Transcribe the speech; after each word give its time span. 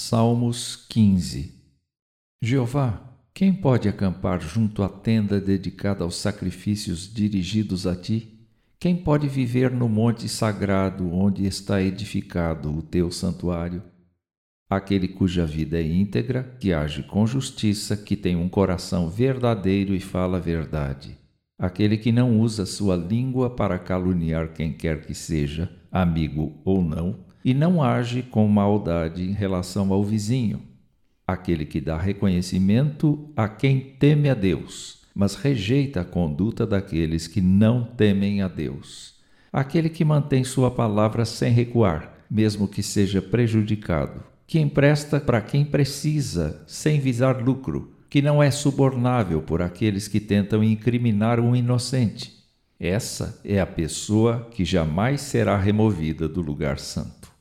Salmos 0.00 0.76
15 0.88 1.52
Jeová, 2.40 3.02
quem 3.34 3.52
pode 3.52 3.88
acampar 3.88 4.40
junto 4.40 4.84
à 4.84 4.88
tenda 4.88 5.40
dedicada 5.40 6.04
aos 6.04 6.14
sacrifícios 6.14 7.12
dirigidos 7.12 7.84
a 7.84 7.96
ti? 7.96 8.46
Quem 8.78 8.94
pode 8.94 9.26
viver 9.26 9.72
no 9.72 9.88
monte 9.88 10.28
sagrado 10.28 11.12
onde 11.12 11.44
está 11.46 11.82
edificado 11.82 12.72
o 12.72 12.80
teu 12.80 13.10
santuário? 13.10 13.82
Aquele 14.70 15.08
cuja 15.08 15.44
vida 15.44 15.80
é 15.80 15.82
íntegra, 15.82 16.56
que 16.60 16.72
age 16.72 17.02
com 17.02 17.26
justiça, 17.26 17.96
que 17.96 18.14
tem 18.14 18.36
um 18.36 18.48
coração 18.48 19.10
verdadeiro 19.10 19.96
e 19.96 20.00
fala 20.00 20.36
a 20.36 20.40
verdade. 20.40 21.18
Aquele 21.58 21.96
que 21.96 22.12
não 22.12 22.38
usa 22.38 22.64
sua 22.64 22.94
língua 22.94 23.50
para 23.50 23.80
caluniar 23.80 24.52
quem 24.52 24.72
quer 24.72 25.04
que 25.04 25.12
seja, 25.12 25.68
amigo 25.90 26.56
ou 26.64 26.84
não, 26.84 27.26
e 27.48 27.54
não 27.54 27.82
age 27.82 28.20
com 28.20 28.46
maldade 28.46 29.22
em 29.22 29.32
relação 29.32 29.90
ao 29.90 30.04
vizinho, 30.04 30.60
aquele 31.26 31.64
que 31.64 31.80
dá 31.80 31.96
reconhecimento 31.96 33.32
a 33.34 33.48
quem 33.48 33.80
teme 33.80 34.28
a 34.28 34.34
Deus, 34.34 35.06
mas 35.14 35.34
rejeita 35.34 36.02
a 36.02 36.04
conduta 36.04 36.66
daqueles 36.66 37.26
que 37.26 37.40
não 37.40 37.84
temem 37.84 38.42
a 38.42 38.48
Deus, 38.48 39.14
aquele 39.50 39.88
que 39.88 40.04
mantém 40.04 40.44
sua 40.44 40.70
palavra 40.70 41.24
sem 41.24 41.50
recuar, 41.50 42.18
mesmo 42.30 42.68
que 42.68 42.82
seja 42.82 43.22
prejudicado, 43.22 44.22
que 44.46 44.60
empresta 44.60 45.18
para 45.18 45.40
quem 45.40 45.64
precisa, 45.64 46.62
sem 46.66 47.00
visar 47.00 47.42
lucro, 47.42 47.94
que 48.10 48.20
não 48.20 48.42
é 48.42 48.50
subornável 48.50 49.40
por 49.40 49.62
aqueles 49.62 50.06
que 50.06 50.20
tentam 50.20 50.62
incriminar 50.62 51.40
um 51.40 51.56
inocente. 51.56 52.44
Essa 52.78 53.40
é 53.42 53.58
a 53.58 53.66
pessoa 53.66 54.50
que 54.50 54.66
jamais 54.66 55.22
será 55.22 55.56
removida 55.56 56.28
do 56.28 56.42
lugar 56.42 56.78
santo. 56.78 57.37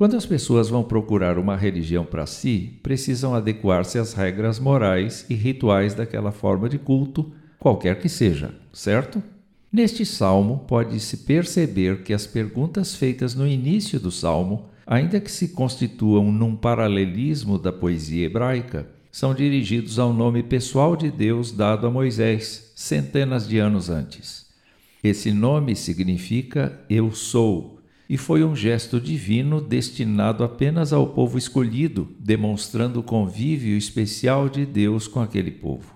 Quando 0.00 0.16
as 0.16 0.24
pessoas 0.24 0.70
vão 0.70 0.82
procurar 0.82 1.36
uma 1.36 1.54
religião 1.54 2.06
para 2.06 2.24
si, 2.24 2.72
precisam 2.82 3.34
adequar-se 3.34 3.98
às 3.98 4.14
regras 4.14 4.58
morais 4.58 5.26
e 5.28 5.34
rituais 5.34 5.92
daquela 5.92 6.32
forma 6.32 6.70
de 6.70 6.78
culto, 6.78 7.30
qualquer 7.58 8.00
que 8.00 8.08
seja, 8.08 8.54
certo? 8.72 9.22
Neste 9.70 10.06
salmo, 10.06 10.64
pode-se 10.66 11.18
perceber 11.18 12.02
que 12.02 12.14
as 12.14 12.26
perguntas 12.26 12.94
feitas 12.94 13.34
no 13.34 13.46
início 13.46 14.00
do 14.00 14.10
salmo, 14.10 14.70
ainda 14.86 15.20
que 15.20 15.30
se 15.30 15.48
constituam 15.48 16.32
num 16.32 16.56
paralelismo 16.56 17.58
da 17.58 17.70
poesia 17.70 18.24
hebraica, 18.24 18.88
são 19.12 19.34
dirigidos 19.34 19.98
ao 19.98 20.14
nome 20.14 20.42
pessoal 20.42 20.96
de 20.96 21.10
Deus 21.10 21.52
dado 21.52 21.86
a 21.86 21.90
Moisés 21.90 22.72
centenas 22.74 23.46
de 23.46 23.58
anos 23.58 23.90
antes. 23.90 24.46
Esse 25.04 25.30
nome 25.30 25.76
significa 25.76 26.80
Eu 26.88 27.12
Sou 27.12 27.79
e 28.10 28.16
foi 28.16 28.42
um 28.42 28.56
gesto 28.56 29.00
divino 29.00 29.60
destinado 29.60 30.42
apenas 30.42 30.92
ao 30.92 31.06
povo 31.06 31.38
escolhido, 31.38 32.08
demonstrando 32.18 32.98
o 32.98 33.04
convívio 33.04 33.76
especial 33.76 34.48
de 34.48 34.66
Deus 34.66 35.06
com 35.06 35.20
aquele 35.20 35.52
povo. 35.52 35.94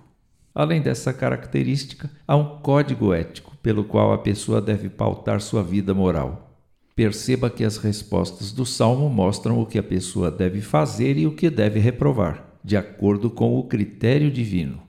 Além 0.53 0.81
dessa 0.81 1.11
característica, 1.11 2.09
há 2.25 2.37
um 2.37 2.61
código 2.61 3.13
ético 3.13 3.57
pelo 3.61 3.83
qual 3.83 4.13
a 4.13 4.17
pessoa 4.17 4.61
deve 4.61 4.87
pautar 4.87 5.41
sua 5.41 5.61
vida 5.61 5.93
moral. 5.93 6.57
Perceba 6.95 7.49
que 7.49 7.65
as 7.65 7.75
respostas 7.75 8.53
do 8.53 8.65
salmo 8.65 9.09
mostram 9.09 9.59
o 9.59 9.65
que 9.65 9.77
a 9.77 9.83
pessoa 9.83 10.31
deve 10.31 10.61
fazer 10.61 11.17
e 11.17 11.27
o 11.27 11.35
que 11.35 11.49
deve 11.49 11.81
reprovar, 11.81 12.45
de 12.63 12.77
acordo 12.77 13.29
com 13.29 13.59
o 13.59 13.63
critério 13.65 14.31
divino. 14.31 14.81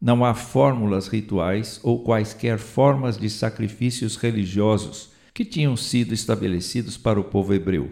Não 0.00 0.24
há 0.24 0.34
fórmulas 0.34 1.06
rituais 1.06 1.78
ou 1.84 2.02
quaisquer 2.02 2.58
formas 2.58 3.16
de 3.16 3.30
sacrifícios 3.30 4.16
religiosos 4.16 5.11
que 5.34 5.44
tinham 5.44 5.76
sido 5.76 6.12
estabelecidos 6.12 6.96
para 6.96 7.18
o 7.18 7.24
povo 7.24 7.54
hebreu. 7.54 7.90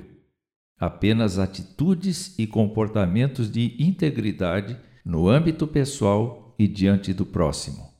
Apenas 0.78 1.38
atitudes 1.38 2.34
e 2.38 2.46
comportamentos 2.46 3.50
de 3.50 3.76
integridade 3.78 4.76
no 5.04 5.28
âmbito 5.28 5.66
pessoal 5.66 6.54
e 6.58 6.66
diante 6.66 7.12
do 7.12 7.24
próximo. 7.24 7.90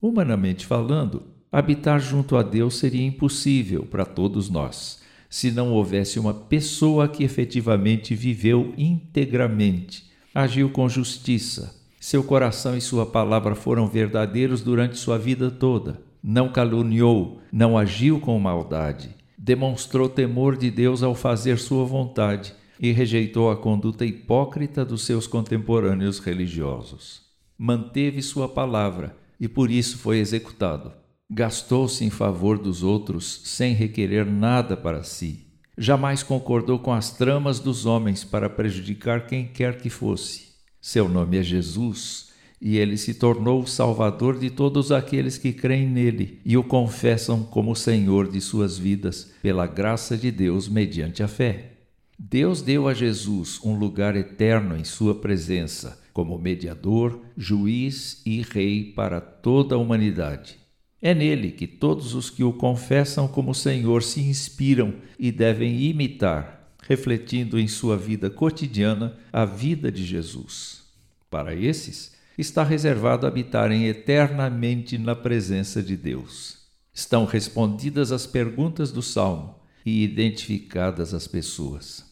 Humanamente 0.00 0.66
falando, 0.66 1.22
habitar 1.50 2.00
junto 2.00 2.36
a 2.36 2.42
Deus 2.42 2.76
seria 2.76 3.06
impossível 3.06 3.86
para 3.86 4.04
todos 4.04 4.50
nós, 4.50 5.02
se 5.30 5.50
não 5.50 5.72
houvesse 5.72 6.18
uma 6.18 6.34
pessoa 6.34 7.08
que 7.08 7.24
efetivamente 7.24 8.14
viveu 8.14 8.74
integramente, 8.76 10.10
agiu 10.34 10.70
com 10.70 10.88
justiça, 10.88 11.82
seu 11.98 12.22
coração 12.22 12.76
e 12.76 12.80
sua 12.80 13.06
palavra 13.06 13.54
foram 13.54 13.88
verdadeiros 13.88 14.60
durante 14.60 14.98
sua 14.98 15.18
vida 15.18 15.50
toda 15.50 16.03
não 16.26 16.48
caluniou, 16.48 17.42
não 17.52 17.76
agiu 17.76 18.18
com 18.18 18.38
maldade, 18.38 19.14
demonstrou 19.36 20.08
temor 20.08 20.56
de 20.56 20.70
Deus 20.70 21.02
ao 21.02 21.14
fazer 21.14 21.58
sua 21.58 21.84
vontade 21.84 22.54
e 22.80 22.92
rejeitou 22.92 23.50
a 23.50 23.56
conduta 23.56 24.06
hipócrita 24.06 24.86
dos 24.86 25.04
seus 25.04 25.26
contemporâneos 25.26 26.20
religiosos. 26.20 27.20
Manteve 27.58 28.22
sua 28.22 28.48
palavra 28.48 29.14
e 29.38 29.46
por 29.46 29.70
isso 29.70 29.98
foi 29.98 30.18
executado. 30.18 30.92
Gastou-se 31.30 32.02
em 32.02 32.10
favor 32.10 32.58
dos 32.58 32.82
outros 32.82 33.42
sem 33.44 33.74
requerer 33.74 34.24
nada 34.24 34.78
para 34.78 35.02
si. 35.02 35.46
Jamais 35.76 36.22
concordou 36.22 36.78
com 36.78 36.92
as 36.92 37.10
tramas 37.10 37.60
dos 37.60 37.84
homens 37.84 38.24
para 38.24 38.48
prejudicar 38.48 39.26
quem 39.26 39.46
quer 39.46 39.76
que 39.76 39.90
fosse. 39.90 40.54
Seu 40.80 41.06
nome 41.06 41.36
é 41.36 41.42
Jesus 41.42 42.32
e 42.60 42.78
ele 42.78 42.96
se 42.96 43.14
tornou 43.14 43.62
o 43.62 43.66
Salvador 43.66 44.38
de 44.38 44.50
todos 44.50 44.90
aqueles 44.90 45.36
que 45.36 45.52
creem 45.52 45.88
nele 45.88 46.40
e 46.44 46.56
o 46.56 46.64
confessam 46.64 47.42
como 47.42 47.76
Senhor 47.76 48.30
de 48.30 48.40
suas 48.40 48.78
vidas, 48.78 49.32
pela 49.42 49.66
graça 49.66 50.16
de 50.16 50.30
Deus 50.30 50.68
mediante 50.68 51.22
a 51.22 51.28
fé. 51.28 51.72
Deus 52.18 52.62
deu 52.62 52.88
a 52.88 52.94
Jesus 52.94 53.60
um 53.64 53.76
lugar 53.76 54.16
eterno 54.16 54.76
em 54.76 54.84
Sua 54.84 55.14
presença, 55.14 56.00
como 56.12 56.38
mediador, 56.38 57.20
juiz 57.36 58.22
e 58.24 58.40
rei 58.40 58.92
para 58.94 59.20
toda 59.20 59.74
a 59.74 59.78
humanidade. 59.78 60.56
É 61.02 61.12
nele 61.12 61.50
que 61.50 61.66
todos 61.66 62.14
os 62.14 62.30
que 62.30 62.42
o 62.42 62.52
confessam 62.52 63.28
como 63.28 63.54
Senhor 63.54 64.02
se 64.02 64.22
inspiram 64.22 64.94
e 65.18 65.30
devem 65.30 65.82
imitar, 65.82 66.72
refletindo 66.88 67.58
em 67.58 67.68
sua 67.68 67.96
vida 67.96 68.30
cotidiana 68.30 69.14
a 69.30 69.44
vida 69.44 69.92
de 69.92 70.02
Jesus. 70.02 70.82
Para 71.28 71.54
esses, 71.54 72.13
está 72.38 72.62
reservado 72.62 73.26
habitarem 73.26 73.86
eternamente 73.86 74.96
na 74.96 75.14
presença 75.14 75.82
de 75.82 75.96
Deus. 75.96 76.58
Estão 76.92 77.24
respondidas 77.24 78.12
as 78.12 78.26
perguntas 78.26 78.92
do 78.92 79.02
salmo 79.02 79.56
e 79.84 80.02
identificadas 80.02 81.12
as 81.12 81.26
pessoas. 81.26 82.04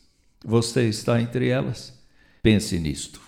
Você 0.44 0.88
está 0.88 1.20
entre 1.20 1.48
elas? 1.48 1.98
Pense 2.42 2.78
nisto. 2.78 3.22